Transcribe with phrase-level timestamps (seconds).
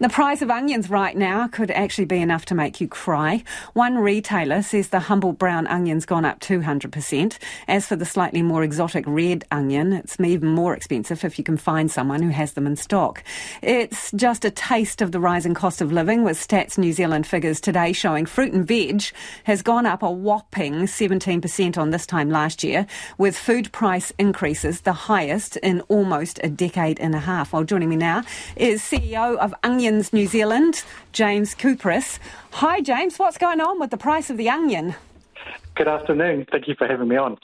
[0.00, 3.42] The price of onions right now could actually be enough to make you cry.
[3.72, 7.36] One retailer says the humble brown onion's gone up 200%.
[7.66, 11.56] As for the slightly more exotic red onion, it's even more expensive if you can
[11.56, 13.24] find someone who has them in stock.
[13.60, 17.60] It's just a taste of the rising cost of living with Stats New Zealand figures
[17.60, 19.02] today showing fruit and veg
[19.44, 22.86] has gone up a whopping 17% on this time last year,
[23.18, 27.52] with food price increases the highest in almost a decade and a half.
[27.52, 28.22] Well, joining me now
[28.54, 32.18] is CEO of Onion Onions New Zealand, James Kuperus.
[32.50, 33.18] Hi, James.
[33.18, 34.94] What's going on with the price of the onion?
[35.76, 36.44] Good afternoon.
[36.52, 37.38] Thank you for having me on.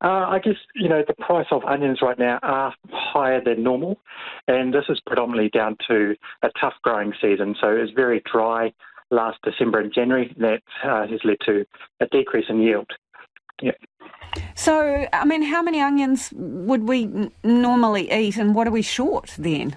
[0.00, 3.98] Uh, I guess, you know, the price of onions right now are higher than normal,
[4.46, 7.56] and this is predominantly down to a tough growing season.
[7.60, 8.72] So it's very dry
[9.10, 11.66] last December and January, and that uh, has led to
[11.98, 12.88] a decrease in yield.
[13.60, 13.72] Yeah.
[14.54, 18.82] So, I mean, how many onions would we n- normally eat, and what are we
[18.82, 19.74] short then?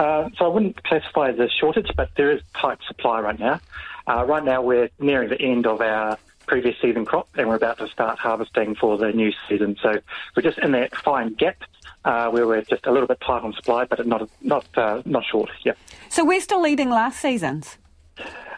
[0.00, 3.60] Uh, so I wouldn't classify as shortage, but there is tight supply right now.
[4.06, 6.16] Uh, right now we're nearing the end of our
[6.46, 9.76] previous season crop and we're about to start harvesting for the new season.
[9.82, 10.00] So
[10.34, 11.62] we're just in that fine gap
[12.06, 15.22] uh, where we're just a little bit tight on supply, but not not uh, not
[15.26, 15.50] short.
[15.64, 15.74] Yeah.
[16.08, 17.76] So we're still leading last season's.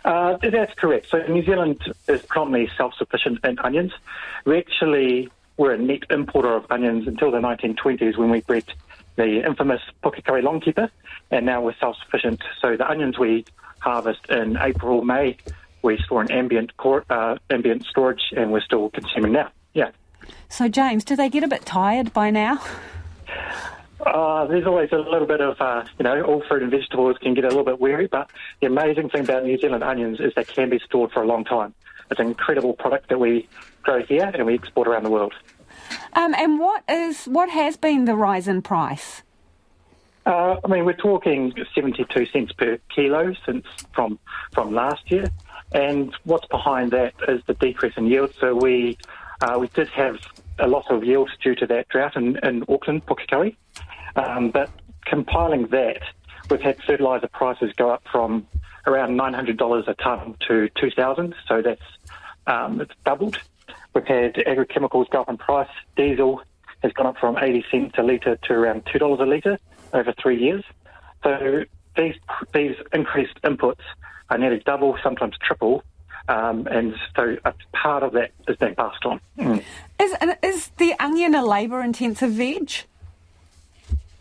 [0.04, 1.08] Uh, that's correct.
[1.10, 3.92] So New Zealand is probably self-sufficient in onions.
[4.44, 8.64] We actually were a net importer of onions until the 1920s when we bred
[9.16, 10.90] the infamous Pukekohe longkeeper,
[11.30, 12.42] and now we're self-sufficient.
[12.60, 13.44] So the onions we
[13.80, 15.36] harvest in April, May,
[15.82, 16.72] we store in ambient
[17.10, 19.50] uh, ambient storage, and we're still consuming now.
[19.74, 19.90] Yeah.
[20.48, 22.60] So James, do they get a bit tired by now?
[24.04, 27.34] Uh, there's always a little bit of, uh, you know, all fruit and vegetables can
[27.34, 30.44] get a little bit weary, but the amazing thing about New Zealand onions is they
[30.44, 31.72] can be stored for a long time.
[32.10, 33.48] It's an incredible product that we
[33.82, 35.32] grow here and we export around the world.
[36.14, 39.22] Um, and what is what has been the rise in price?
[40.24, 44.18] Uh, I mean, we're talking 72 cents per kilo since from
[44.52, 45.26] from last year,
[45.72, 48.32] and what's behind that is the decrease in yield.
[48.38, 48.98] So we
[49.40, 50.18] uh, we did have
[50.58, 53.56] a loss of yield due to that drought in, in Auckland, Pukekohe,
[54.16, 54.70] um, but
[55.06, 56.02] compiling that,
[56.50, 58.46] we've had fertiliser prices go up from
[58.86, 61.82] around $900 a tonne to 2000 so that's
[62.46, 63.38] um, it's doubled.
[63.94, 65.68] We've had agrochemicals go up in price.
[65.96, 66.42] Diesel
[66.82, 69.58] has gone up from 80 cents a litre to around $2 a litre
[69.92, 70.64] over three years.
[71.22, 71.64] So
[71.96, 72.14] these
[72.52, 73.82] these increased inputs
[74.30, 75.84] are nearly double, sometimes triple,
[76.28, 79.20] um, and so a part of that is being passed on.
[79.38, 79.62] Mm.
[80.00, 82.72] Is, is the onion a labour-intensive veg?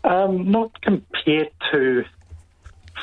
[0.04, 2.04] Um, not compared to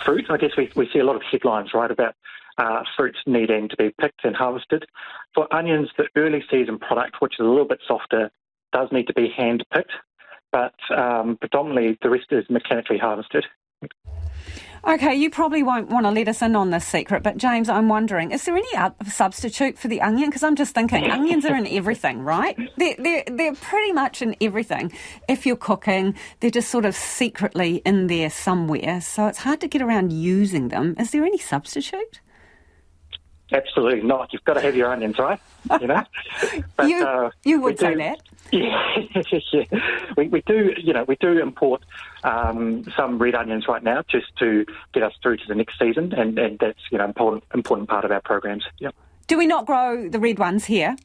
[0.04, 0.26] fruit.
[0.30, 2.16] I guess we, we see a lot of headlines, right, about
[2.60, 4.86] uh, fruits needing to be picked and harvested.
[5.34, 8.30] For onions, the early season product, which is a little bit softer,
[8.74, 9.94] does need to be hand picked,
[10.52, 13.46] but um, predominantly the rest is mechanically harvested.
[14.88, 17.90] Okay, you probably won't want to let us in on this secret, but James, I'm
[17.90, 18.68] wondering, is there any
[19.10, 20.30] substitute for the onion?
[20.30, 22.58] Because I'm just thinking, onions are in everything, right?
[22.78, 24.94] They're, they're, they're pretty much in everything.
[25.28, 29.68] If you're cooking, they're just sort of secretly in there somewhere, so it's hard to
[29.68, 30.96] get around using them.
[30.98, 32.22] Is there any substitute?
[33.52, 34.32] Absolutely not.
[34.32, 35.40] You've got to have your onions, right?
[35.82, 36.04] You know.
[36.76, 38.22] But, you, uh, you would say do, that.
[38.52, 39.04] Yeah,
[39.52, 39.64] yeah.
[40.18, 40.74] We, we do.
[40.82, 41.84] You know, we do import
[42.24, 46.14] um, some red onions right now just to get us through to the next season,
[46.14, 48.64] and, and that's you know important important part of our programs.
[48.80, 48.96] Yep.
[49.28, 50.96] Do we not grow the red ones here?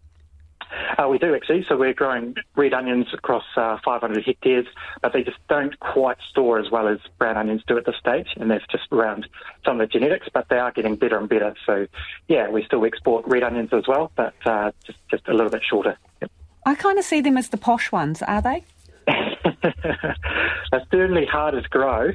[0.98, 1.64] Uh, we do actually.
[1.68, 4.66] So we're growing red onions across uh, 500 hectares,
[5.02, 8.28] but they just don't quite store as well as brown onions do at this stage,
[8.36, 9.26] and that's just around
[9.64, 10.28] some of the genetics.
[10.32, 11.54] But they are getting better and better.
[11.66, 11.86] So
[12.28, 15.62] yeah, we still export red onions as well, but uh, just just a little bit
[15.68, 15.98] shorter.
[16.20, 16.30] Yep.
[16.66, 18.22] I kind of see them as the posh ones.
[18.22, 18.64] Are they?
[19.62, 22.10] They're certainly harder to grow,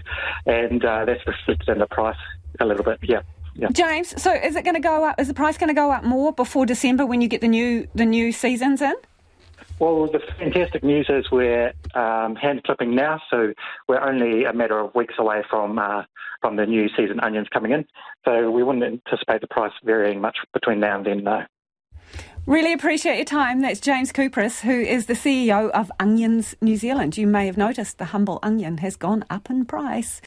[0.45, 2.17] and uh, that's reflected in the price
[2.59, 2.99] a little bit.
[3.03, 3.21] Yeah.
[3.59, 3.69] Yeah.
[3.71, 5.19] James, so is it going to go up?
[5.19, 7.87] Is the price going to go up more before December when you get the new
[7.93, 8.95] the new seasons in?
[9.79, 13.53] Well, the fantastic news is we're um, hand clipping now, so
[13.87, 16.03] we're only a matter of weeks away from uh,
[16.41, 17.85] from the new season onions coming in.
[18.25, 21.23] So we wouldn't anticipate the price varying much between now and then.
[21.23, 21.43] No.
[22.45, 23.61] Really appreciate your time.
[23.61, 27.15] That's James Kuperus, who is the CEO of Onions New Zealand.
[27.15, 30.17] You may have noticed the humble onion has gone up in price.